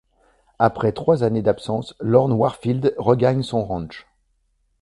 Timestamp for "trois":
0.93-1.23